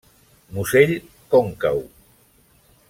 [0.55, 0.95] Musell
[1.29, 1.83] còncau.